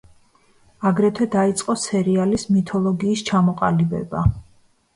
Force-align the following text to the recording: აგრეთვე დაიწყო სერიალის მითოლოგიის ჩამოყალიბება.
აგრეთვე 0.89 1.27
დაიწყო 1.35 1.75
სერიალის 1.83 2.47
მითოლოგიის 2.57 3.25
ჩამოყალიბება. 3.31 4.27